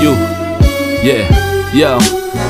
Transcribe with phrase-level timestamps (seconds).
[0.00, 0.12] You,
[1.02, 2.49] yeah, yo.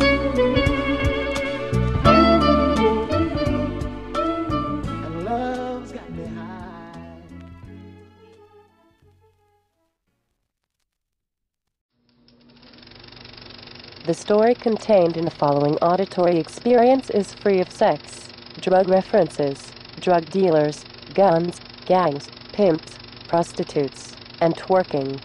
[14.11, 18.27] The story contained in the following auditory experience is free of sex,
[18.59, 25.21] drug references, drug dealers, guns, gangs, pimps, prostitutes, and twerking.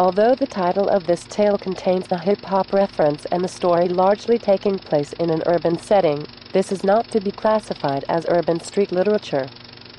[0.00, 4.36] Although the title of this tale contains the hip hop reference and the story largely
[4.36, 8.90] taking place in an urban setting, this is not to be classified as urban street
[8.90, 9.48] literature.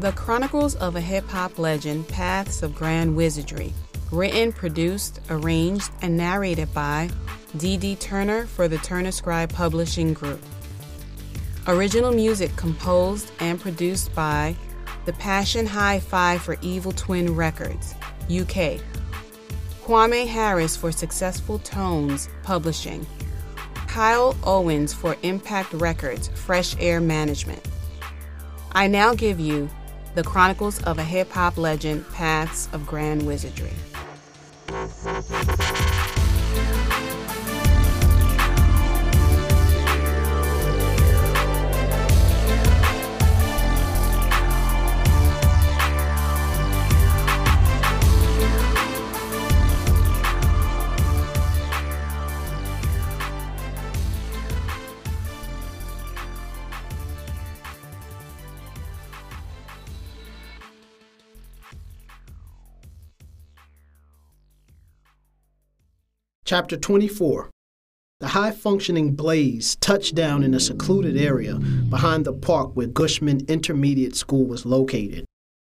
[0.00, 3.74] The Chronicles of a Hip Hop Legend Paths of Grand Wizardry.
[4.10, 7.10] Written, produced, arranged, and narrated by
[7.58, 7.96] D.D.
[7.96, 10.42] Turner for the Turner Scribe Publishing Group.
[11.66, 14.56] Original music composed and produced by
[15.04, 18.80] The Passion Hi Fi for Evil Twin Records, UK.
[19.84, 23.06] Kwame Harris for Successful Tones Publishing.
[23.86, 27.60] Kyle Owens for Impact Records, Fresh Air Management.
[28.72, 29.68] I now give you
[30.14, 33.72] the Chronicles of a Hip Hop Legend Paths of Grand Wizardry.
[66.50, 67.48] Chapter 24
[68.18, 71.54] The high functioning Blaze touched down in a secluded area
[71.88, 75.24] behind the park where Gushman Intermediate School was located.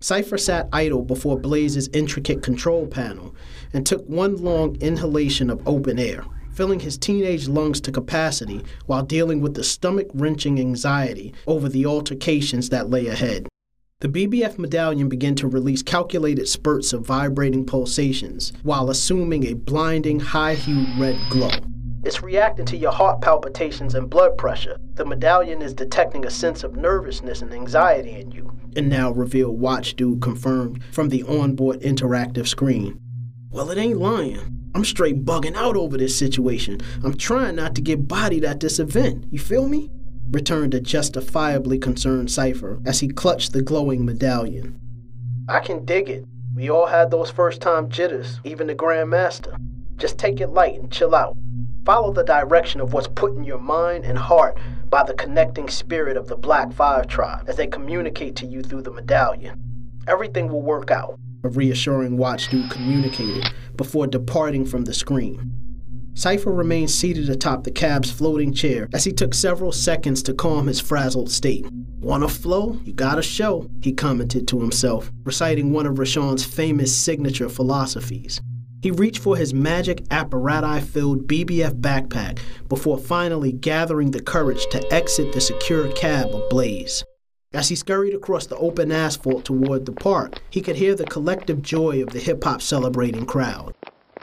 [0.02, 3.34] Cypher sat idle before Blaze's intricate control panel
[3.72, 9.02] and took one long inhalation of open air, filling his teenage lungs to capacity while
[9.02, 13.48] dealing with the stomach wrenching anxiety over the altercations that lay ahead.
[14.02, 20.20] The BBF medallion began to release calculated spurts of vibrating pulsations while assuming a blinding,
[20.20, 21.52] high hued red glow.
[22.04, 24.78] It's reacting to your heart palpitations and blood pressure.
[24.96, 28.52] The medallion is detecting a sense of nervousness and anxiety in you.
[28.76, 33.00] And now revealed Watch Dude confirmed from the onboard interactive screen.
[33.50, 34.42] Well, it ain't lying.
[34.76, 36.82] I'm straight bugging out over this situation.
[37.02, 39.28] I'm trying not to get bodied at this event.
[39.32, 39.90] You feel me?
[40.32, 44.80] Returned a justifiably concerned Cypher as he clutched the glowing medallion.
[45.48, 46.26] I can dig it.
[46.56, 49.56] We all had those first time jitters, even the Grandmaster.
[49.98, 51.38] Just take it light and chill out.
[51.86, 54.58] Follow the direction of what's put in your mind and heart
[54.90, 58.82] by the connecting spirit of the Black Five tribe as they communicate to you through
[58.82, 59.62] the medallion.
[60.08, 63.44] Everything will work out, a reassuring watchdude communicated
[63.76, 65.52] before departing from the screen.
[66.18, 70.68] Cypher remained seated atop the cab's floating chair as he took several seconds to calm
[70.68, 71.66] his frazzled state.
[72.00, 72.80] Wanna flow?
[72.86, 78.40] You gotta show, he commented to himself, reciting one of Rashawn's famous signature philosophies.
[78.82, 82.40] He reached for his magic apparatus filled BBF backpack
[82.70, 87.04] before finally gathering the courage to exit the secure cab ablaze.
[87.52, 91.62] As he scurried across the open asphalt toward the park, he could hear the collective
[91.62, 93.74] joy of the hip hop celebrating crowd.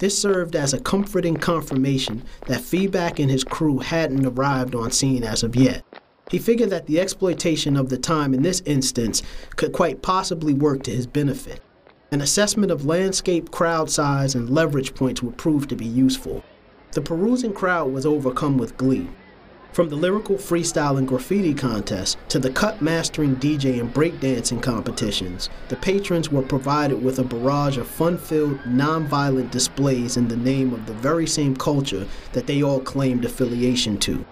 [0.02, 5.22] This served as a comforting confirmation that feedback and his crew hadn't arrived on scene
[5.22, 5.84] as of yet.
[6.28, 9.22] He figured that the exploitation of the time in this instance
[9.54, 11.60] could quite possibly work to his benefit.
[12.10, 16.42] An assessment of landscape, crowd size, and leverage points would prove to be useful.
[16.90, 19.08] The perusing crowd was overcome with glee.
[19.72, 25.48] From the lyrical freestyle and graffiti contest to the cut mastering DJ and breakdancing competitions,
[25.68, 30.36] the patrons were provided with a barrage of fun filled, non violent displays in the
[30.36, 34.26] name of the very same culture that they all claimed affiliation to.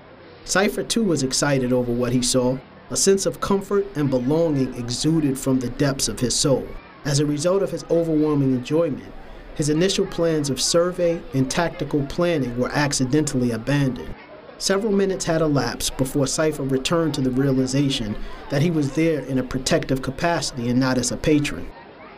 [0.44, 2.58] Cypher too was excited over what he saw.
[2.90, 6.69] A sense of comfort and belonging exuded from the depths of his soul.
[7.06, 9.10] As a result of his overwhelming enjoyment,
[9.54, 14.14] his initial plans of survey and tactical planning were accidentally abandoned.
[14.60, 18.14] Several minutes had elapsed before Cypher returned to the realization
[18.50, 21.66] that he was there in a protective capacity and not as a patron.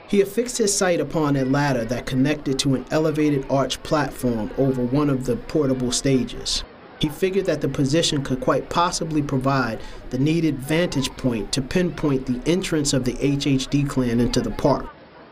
[0.08, 4.82] He affixed his sight upon a ladder that connected to an elevated arch platform over
[4.82, 6.64] one of the portable stages.
[6.98, 9.80] He figured that the position could quite possibly provide
[10.10, 14.86] the needed vantage point to pinpoint the entrance of the HHD clan into the park.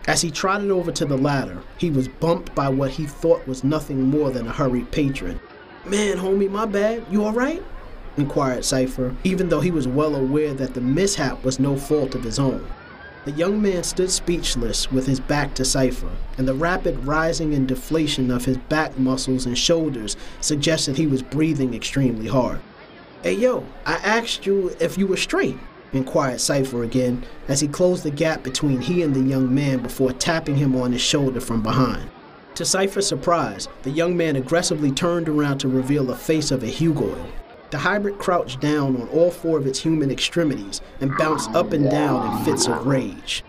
[0.06, 3.64] As he trotted over to the ladder, he was bumped by what he thought was
[3.64, 5.40] nothing more than a hurried patron.
[5.84, 7.04] Man, homie, my bad.
[7.10, 7.62] You alright?
[8.16, 12.24] inquired Cypher, even though he was well aware that the mishap was no fault of
[12.24, 12.66] his own.
[13.24, 17.68] The young man stood speechless with his back to Cypher, and the rapid rising and
[17.68, 22.60] deflation of his back muscles and shoulders suggested he was breathing extremely hard.
[23.22, 25.58] Hey yo, I asked you if you were straight,
[25.92, 30.12] inquired Cypher again as he closed the gap between he and the young man before
[30.12, 32.10] tapping him on his shoulder from behind.
[32.60, 36.66] To Cypher's surprise, the young man aggressively turned around to reveal the face of a
[36.66, 37.26] Hugoil.
[37.70, 41.88] The hybrid crouched down on all four of its human extremities and bounced up and
[41.88, 43.42] down in fits of rage.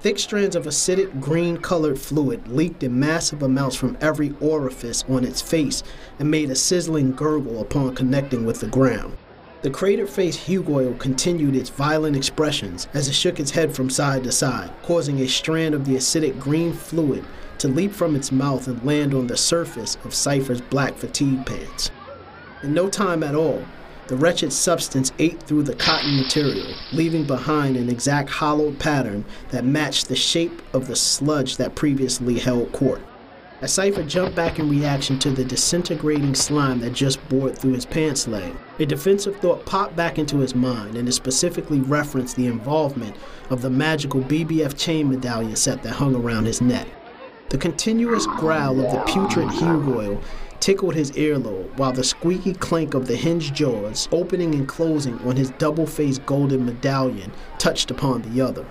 [0.00, 5.26] Thick strands of acidic green colored fluid leaked in massive amounts from every orifice on
[5.26, 5.82] its face
[6.18, 9.18] and made a sizzling gurgle upon connecting with the ground.
[9.60, 14.24] The crater faced Hugoil continued its violent expressions as it shook its head from side
[14.24, 17.22] to side, causing a strand of the acidic green fluid
[17.58, 21.90] to leap from its mouth and land on the surface of Cypher's black fatigue pants.
[22.62, 23.64] In no time at all,
[24.08, 29.64] the wretched substance ate through the cotton material, leaving behind an exact hollowed pattern that
[29.64, 33.00] matched the shape of the sludge that previously held court.
[33.62, 37.86] As Cypher jumped back in reaction to the disintegrating slime that just bored through his
[37.86, 42.46] pants leg, a defensive thought popped back into his mind and it specifically referenced the
[42.46, 43.16] involvement
[43.48, 46.86] of the magical BBF chain medallion set that hung around his neck.
[47.48, 50.20] The continuous growl of the putrid Hugoil
[50.58, 55.36] tickled his earlobe, while the squeaky clank of the hinged jaws, opening and closing on
[55.36, 58.66] his double faced golden medallion, touched upon the other.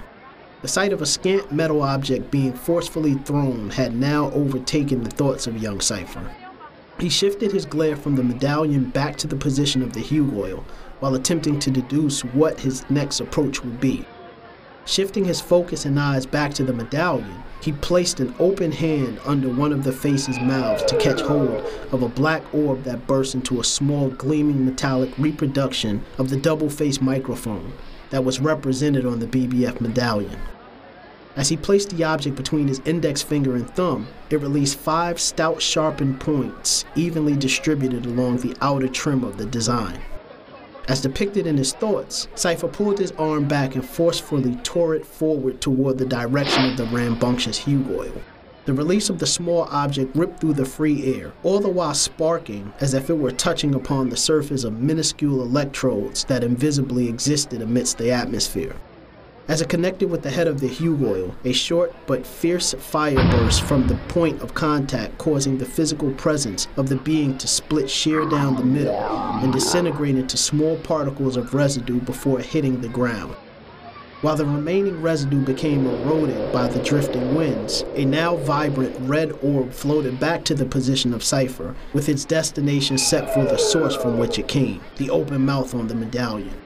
[0.62, 5.48] The sight of a scant metal object being forcefully thrown had now overtaken the thoughts
[5.48, 6.30] of young Cypher.
[7.00, 10.66] He shifted his glare from the medallion back to the position of the Hugoil,
[11.00, 14.06] while attempting to deduce what his next approach would be.
[14.86, 19.50] Shifting his focus and eyes back to the medallion, he placed an open hand under
[19.50, 23.60] one of the face's mouths to catch hold of a black orb that burst into
[23.60, 27.74] a small, gleaming metallic reproduction of the double faced microphone
[28.12, 30.40] that was represented on the BBF medallion.
[31.36, 35.60] As he placed the object between his index finger and thumb, it released five stout,
[35.60, 40.00] sharpened points evenly distributed along the outer trim of the design.
[40.88, 45.60] As depicted in his thoughts, Cypher pulled his arm back and forcefully tore it forward
[45.60, 48.22] toward the direction of the rambunctious Hugoil.
[48.66, 52.72] The release of the small object ripped through the free air, all the while sparking
[52.80, 57.98] as if it were touching upon the surface of minuscule electrodes that invisibly existed amidst
[57.98, 58.76] the atmosphere.
[59.48, 63.62] As it connected with the head of the Hugoil, a short but fierce fire burst
[63.62, 68.26] from the point of contact, causing the physical presence of the being to split sheer
[68.26, 73.36] down the middle and disintegrate into small particles of residue before hitting the ground.
[74.22, 79.72] While the remaining residue became eroded by the drifting winds, a now vibrant red orb
[79.72, 84.18] floated back to the position of Cypher, with its destination set for the source from
[84.18, 86.65] which it came, the open mouth on the medallion.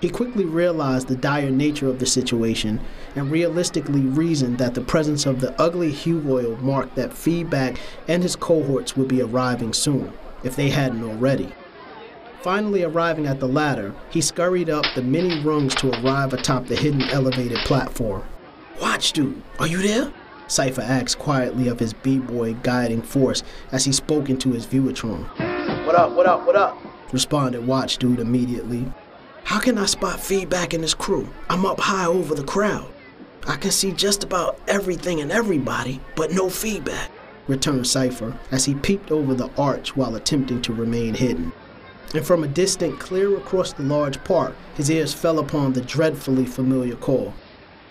[0.00, 2.80] He quickly realized the dire nature of the situation
[3.16, 8.36] and realistically reasoned that the presence of the ugly Hugoil marked that feedback and his
[8.36, 10.12] cohorts would be arriving soon,
[10.44, 11.52] if they hadn't already.
[12.42, 16.76] Finally arriving at the ladder, he scurried up the many rungs to arrive atop the
[16.76, 18.22] hidden elevated platform.
[18.80, 20.12] Watch, dude, are you there?
[20.46, 25.26] Cypher asked quietly of his B-boy guiding force as he spoke into his Viewatron.
[25.84, 26.78] What up, what up, what up?
[27.12, 28.86] responded Watch Dude immediately.
[29.48, 31.26] How can I spot feedback in this crew?
[31.48, 32.86] I'm up high over the crowd.
[33.46, 37.10] I can see just about everything and everybody, but no feedback.
[37.46, 41.50] returned Cypher as he peeped over the arch while attempting to remain hidden.
[42.14, 46.44] And from a distant clear across the large park, his ears fell upon the dreadfully
[46.44, 47.32] familiar call.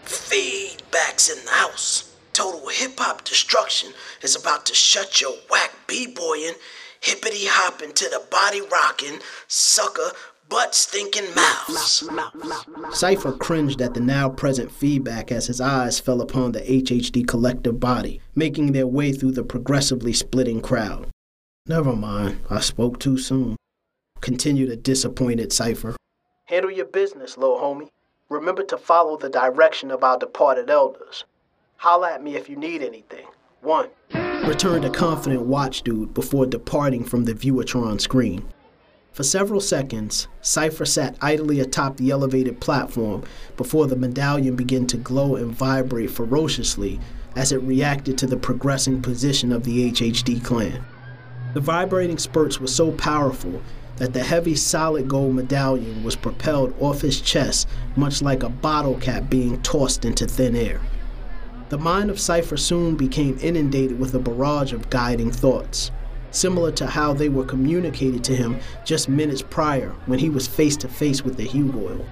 [0.04, 2.16] Feedback's in the house.
[2.34, 6.54] Total hip hop destruction is about to shut your whack b-boying,
[7.00, 10.12] hippity hopping to the body rocking, sucker,
[10.50, 12.10] butt stinking mouths.
[12.92, 17.80] Cypher cringed at the now present feedback as his eyes fell upon the HHD collective
[17.80, 21.08] body, making their way through the progressively splitting crowd.
[21.68, 23.56] Never mind, I spoke too soon.
[24.22, 25.96] Continued a disappointed Cypher.
[26.46, 27.90] Handle your business, little homie.
[28.30, 31.26] Remember to follow the direction of our departed elders.
[31.78, 33.26] Holla at me if you need anything.
[33.62, 33.90] One.
[34.46, 38.48] Returned a confident watch dude before departing from the Viewertron screen.
[39.18, 43.24] For several seconds, Cypher sat idly atop the elevated platform
[43.56, 47.00] before the medallion began to glow and vibrate ferociously
[47.36, 50.86] as it reacted to the progressing position of the HHD clan.
[51.56, 53.64] The vibrating spurts were so powerful
[53.96, 59.00] that the heavy solid gold medallion was propelled off his chest much like a bottle
[59.00, 60.80] cap being tossed into thin air.
[61.70, 65.90] The mind of Cypher soon became inundated with a barrage of guiding thoughts,
[66.32, 70.78] similar to how they were communicated to him just minutes prior when he was face
[70.78, 72.06] to face with the Hugoil.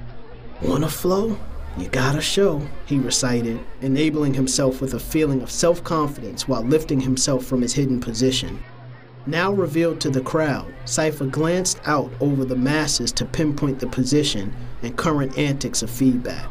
[0.61, 1.37] Wanna flow?
[1.77, 7.01] You gotta show, he recited, enabling himself with a feeling of self confidence while lifting
[7.01, 8.63] himself from his hidden position.
[9.27, 14.53] Now revealed to the crowd, Cypher glanced out over the masses to pinpoint the position
[14.83, 16.47] and current antics of feedback.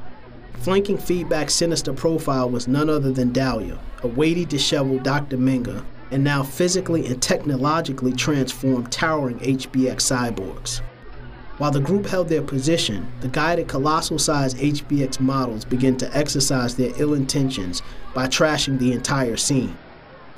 [0.58, 5.38] Flanking feedback's sinister profile was none other than Dahlia, a weighty, disheveled Dr.
[5.38, 10.80] Minga, and now physically and technologically transformed towering HBX cyborgs.
[11.58, 16.76] While the group held their position, the guided colossal sized HBX models began to exercise
[16.76, 17.82] their ill intentions
[18.14, 19.76] by trashing the entire scene.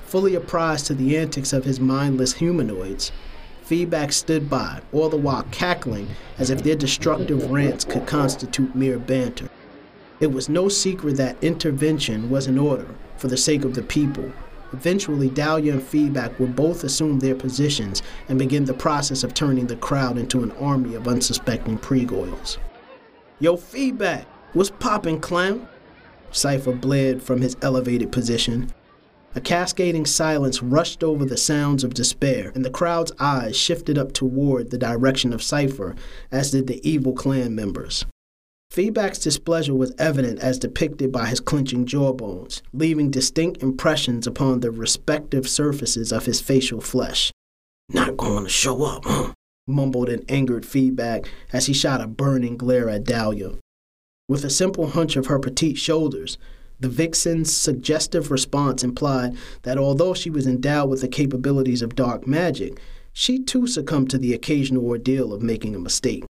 [0.06, 3.12] Fully apprised to the antics of his mindless humanoids,
[3.60, 8.98] Feedback stood by, all the while cackling as if their destructive rants could constitute mere
[8.98, 9.50] banter.
[10.20, 12.86] It was no secret that intervention was in order
[13.18, 14.32] for the sake of the people.
[14.72, 19.66] Eventually, Dahlia and Feedback would both assume their positions and begin the process of turning
[19.66, 22.58] the crowd into an army of unsuspecting pregoils.
[23.38, 25.68] Yo, Feedback, what's poppin', clown?
[26.32, 28.72] Cypher blared from his elevated position.
[29.34, 34.12] A cascading silence rushed over the sounds of despair, and the crowd's eyes shifted up
[34.12, 35.94] toward the direction of Cypher,
[36.32, 38.06] as did the evil clan members.
[38.76, 44.70] Feedback's displeasure was evident as depicted by his clenching jawbones, leaving distinct impressions upon the
[44.70, 47.32] respective surfaces of his facial flesh.
[47.88, 49.32] Not going to show up, huh?
[49.66, 53.52] mumbled an angered Feedback as he shot a burning glare at Dahlia.
[54.28, 56.36] With a simple hunch of her petite shoulders,
[56.78, 62.26] the vixen's suggestive response implied that although she was endowed with the capabilities of dark
[62.26, 62.78] magic,
[63.14, 66.26] she too succumbed to the occasional ordeal of making a mistake.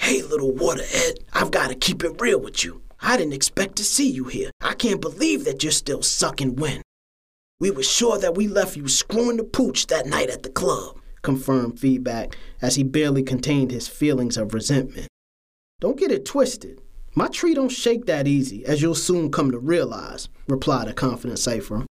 [0.00, 2.80] Hey, little waterhead, I've got to keep it real with you.
[3.02, 4.50] I didn't expect to see you here.
[4.60, 6.82] I can't believe that you're still sucking wind.
[7.60, 10.96] We were sure that we left you screwing the pooch that night at the club,
[11.20, 15.06] confirmed Feedback as he barely contained his feelings of resentment.
[15.80, 16.80] Don't get it twisted.
[17.14, 21.38] My tree don't shake that easy, as you'll soon come to realize, replied a confident
[21.38, 21.84] Cypher.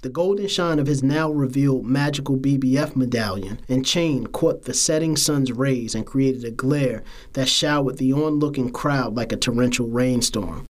[0.00, 5.16] The golden shine of his now revealed magical BBF medallion and chain caught the setting
[5.16, 7.02] sun's rays and created a glare
[7.32, 10.66] that showered the onlooking crowd like a torrential rainstorm.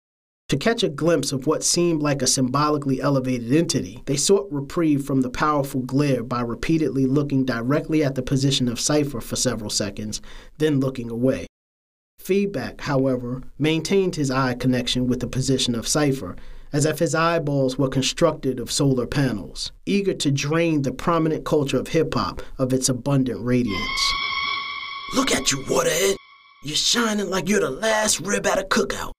[0.48, 5.04] To catch a glimpse of what seemed like a symbolically elevated entity, they sought reprieve
[5.04, 9.68] from the powerful glare by repeatedly looking directly at the position of Cypher for several
[9.68, 10.22] seconds,
[10.56, 11.46] then looking away.
[12.18, 16.34] Feedback, however, maintained his eye connection with the position of Cypher,
[16.72, 21.78] as if his eyeballs were constructed of solar panels, eager to drain the prominent culture
[21.78, 24.12] of hip hop of its abundant radiance.
[25.14, 26.16] Look at you, Waterhead.
[26.64, 29.12] You're shining like you're the last rib at a cookout.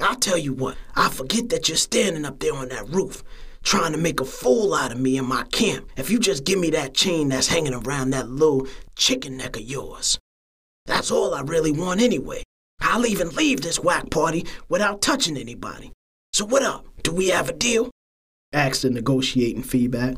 [0.00, 3.22] I'll tell you what, I forget that you're standing up there on that roof,
[3.62, 6.58] trying to make a fool out of me in my camp if you just give
[6.58, 10.18] me that chain that's hanging around that little chicken neck of yours.
[10.86, 12.42] That's all I really want anyway.
[12.80, 15.92] I'll even leave this whack party without touching anybody.
[16.34, 16.84] So what up?
[17.04, 17.92] Do we have a deal?
[18.52, 20.16] Asked the negotiating feedback.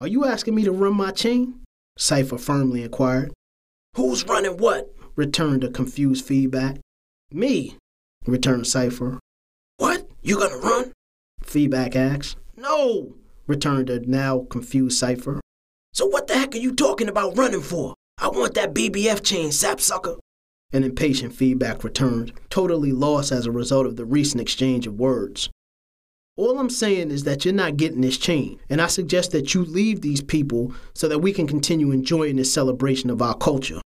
[0.00, 1.60] Are you asking me to run my chain?
[1.98, 3.34] Cypher firmly inquired.
[3.94, 4.94] Who's running what?
[5.16, 6.80] Returned a confused feedback.
[7.30, 7.76] Me,
[8.26, 9.18] returned Cypher.
[9.76, 10.08] What?
[10.22, 10.92] You gonna run?
[11.42, 12.38] Feedback asked.
[12.56, 13.14] No,
[13.46, 15.42] returned the now confused Cypher.
[15.92, 17.92] So what the heck are you talking about running for?
[18.16, 20.16] I want that BBF chain, sapsucker.
[20.74, 25.48] An impatient feedback returned, totally lost as a result of the recent exchange of words.
[26.36, 29.64] All I'm saying is that you're not getting this chain, and I suggest that you
[29.64, 33.80] leave these people so that we can continue enjoying this celebration of our culture,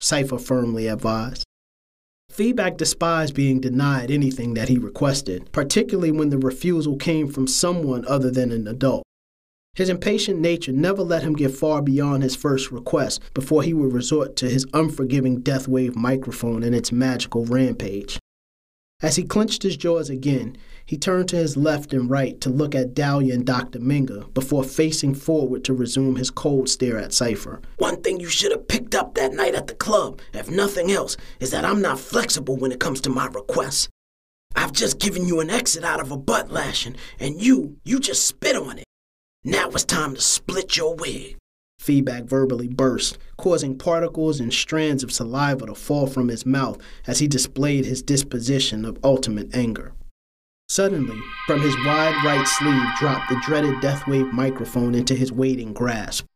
[0.00, 1.42] Cypher firmly advised.
[2.30, 8.06] Feedback despised being denied anything that he requested, particularly when the refusal came from someone
[8.06, 9.02] other than an adult.
[9.78, 13.92] His impatient nature never let him get far beyond his first request before he would
[13.92, 18.18] resort to his unforgiving Deathwave microphone and its magical rampage.
[19.02, 22.74] As he clenched his jaws again, he turned to his left and right to look
[22.74, 23.78] at Dahlia and Dr.
[23.78, 27.60] Minga before facing forward to resume his cold stare at Cypher.
[27.76, 31.16] One thing you should have picked up that night at the club, if nothing else,
[31.38, 33.88] is that I'm not flexible when it comes to my requests.
[34.56, 38.26] I've just given you an exit out of a butt lashing, and you, you just
[38.26, 38.87] spit on it.
[39.48, 41.38] Now it's time to split your wig.
[41.78, 46.76] Feedback verbally burst, causing particles and strands of saliva to fall from his mouth
[47.06, 49.94] as he displayed his disposition of ultimate anger.
[50.68, 56.26] Suddenly, from his wide right sleeve dropped the dreaded Deathwave microphone into his waiting grasp.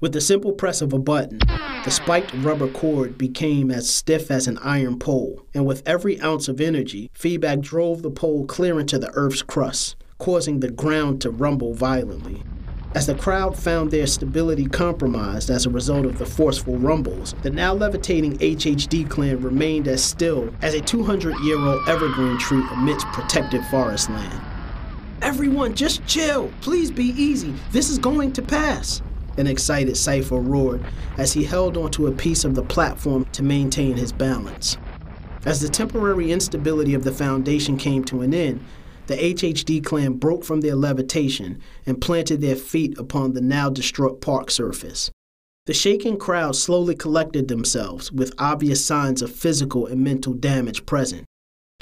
[0.00, 1.40] With the simple press of a button,
[1.84, 6.48] the spiked rubber cord became as stiff as an iron pole, and with every ounce
[6.48, 11.30] of energy, feedback drove the pole clear into the Earth's crust causing the ground to
[11.30, 12.42] rumble violently.
[12.94, 17.50] As the crowd found their stability compromised as a result of the forceful rumbles, the
[17.50, 23.06] now levitating HHD clan remained as still as a 200 year old evergreen tree amidst
[23.08, 24.40] protected forest land.
[25.22, 26.50] Everyone, just chill.
[26.62, 27.54] Please be easy.
[27.70, 29.02] This is going to pass.
[29.36, 30.84] An excited Cypher roared
[31.16, 34.78] as he held onto a piece of the platform to maintain his balance.
[35.44, 38.64] As the temporary instability of the foundation came to an end,
[39.08, 44.20] the HHD clan broke from their levitation and planted their feet upon the now distraught
[44.20, 45.10] park surface.
[45.66, 51.24] The shaken crowd slowly collected themselves, with obvious signs of physical and mental damage present.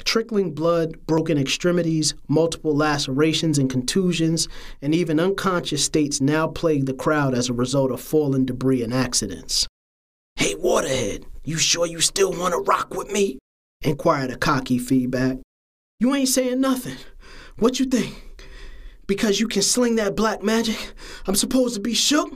[0.03, 4.47] Trickling blood, broken extremities, multiple lacerations and contusions,
[4.81, 8.93] and even unconscious states now plagued the crowd as a result of fallen debris and
[8.93, 9.67] accidents.
[10.35, 13.37] Hey, Waterhead, you sure you still want to rock with me?
[13.81, 15.37] inquired a cocky feedback.
[15.99, 16.97] You ain't saying nothing.
[17.59, 18.45] What you think?
[19.07, 20.93] Because you can sling that black magic,
[21.25, 22.31] I'm supposed to be shook?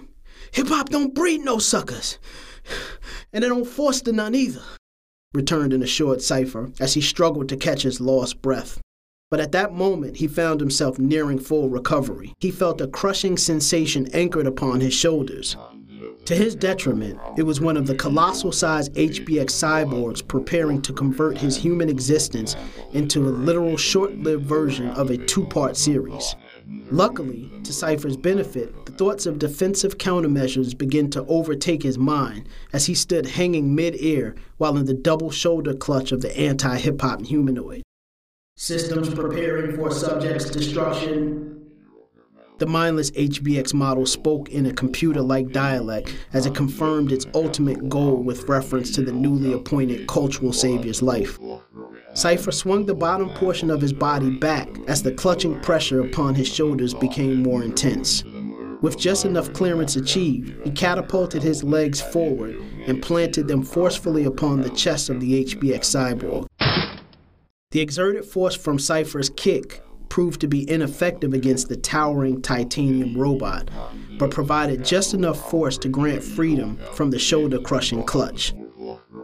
[0.54, 2.18] Hip hop don't breed no suckers.
[3.32, 4.64] And it don't foster none either,
[5.34, 8.82] returned an assured Cypher as he struggled to catch his lost breath.
[9.30, 12.34] But at that moment, he found himself nearing full recovery.
[12.40, 15.56] He felt a crushing sensation anchored upon his shoulders.
[16.26, 21.38] To his detriment, it was one of the colossal sized HBX cyborgs preparing to convert
[21.38, 22.56] his human existence
[22.94, 26.36] into a literal short lived version of a two part series.
[26.90, 32.86] Luckily, to Cypher's benefit, the thoughts of defensive countermeasures began to overtake his mind as
[32.86, 37.02] he stood hanging mid air while in the double shoulder clutch of the anti hip
[37.02, 37.82] hop humanoid.
[38.58, 41.61] Systems preparing for subject's destruction.
[42.62, 47.90] The mindless HBX model spoke in a computer like dialect as it confirmed its ultimate
[47.90, 51.40] goal with reference to the newly appointed cultural savior's life.
[52.14, 56.48] Cypher swung the bottom portion of his body back as the clutching pressure upon his
[56.48, 58.24] shoulders became more intense.
[58.84, 64.62] With just enough clearance achieved, he catapulted his legs forward and planted them forcefully upon
[64.62, 66.46] the chest of the HBX cyborg.
[67.72, 73.72] The exerted force from Cypher's kick proved to be ineffective against the towering titanium robot,
[74.20, 78.54] but provided just enough force to grant freedom from the shoulder crushing clutch.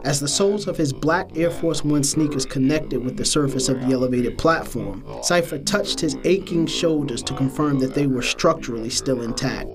[0.04, 3.82] As the soles of his black Air Force One sneakers connected with the surface of
[3.82, 9.20] the elevated platform, Cypher touched his aching shoulders to confirm that they were structurally still
[9.20, 9.68] intact.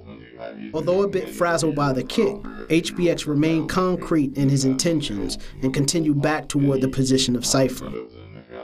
[0.74, 6.24] Although a bit frazzled by the kick, HBX remained concrete in his intentions and continued
[6.24, 7.92] back toward the position of Cypher.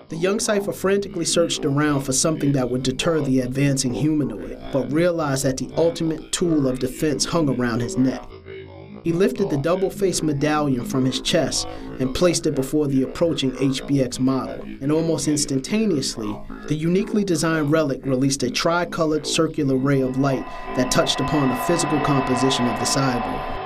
[0.09, 4.91] The young Cypher frantically searched around for something that would deter the advancing humanoid, but
[4.91, 8.27] realized that the ultimate tool of defense hung around his neck.
[9.03, 11.67] He lifted the double faced medallion from his chest
[11.99, 16.35] and placed it before the approaching HBX model, and almost instantaneously,
[16.67, 20.43] the uniquely designed relic released a tricolored circular ray of light
[20.75, 23.58] that touched upon the physical composition of the cyborg.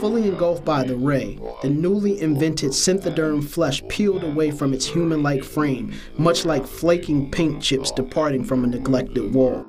[0.00, 5.22] Fully engulfed by the ray, the newly invented synthoderm flesh peeled away from its human
[5.22, 9.66] like frame, much like flaking paint chips departing from a neglected wall.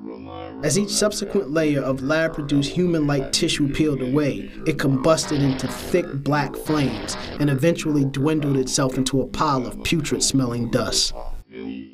[0.64, 5.68] As each subsequent layer of lab produced human like tissue peeled away, it combusted into
[5.68, 11.12] thick black flames and eventually dwindled itself into a pile of putrid smelling dust.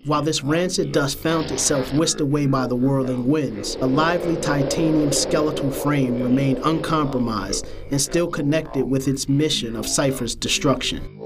[0.04, 5.10] While this rancid dust found itself whisked away by the whirling winds, a lively titanium
[5.10, 11.20] skeletal frame remained uncompromised and still connected with its mission of Cypher's destruction.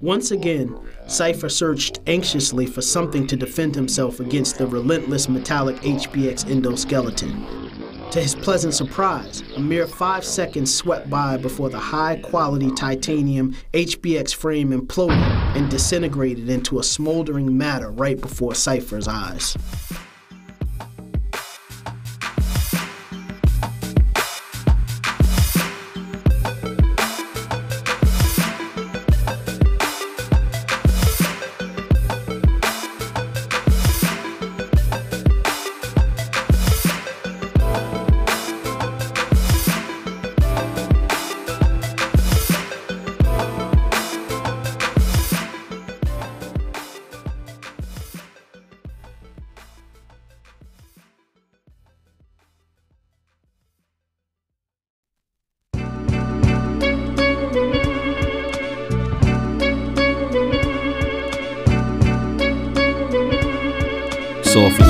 [0.00, 6.44] Once again, Cypher searched anxiously for something to defend himself against the relentless metallic HBX
[6.46, 7.73] endoskeleton.
[8.14, 13.56] To his pleasant surprise, a mere five seconds swept by before the high quality titanium
[13.72, 15.18] HBX frame imploded
[15.56, 19.56] and disintegrated into a smoldering matter right before Cypher's eyes.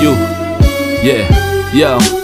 [0.05, 0.13] You.
[1.03, 2.24] Yeah, yo.